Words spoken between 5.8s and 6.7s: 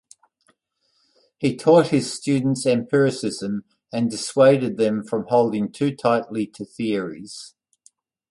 tightly to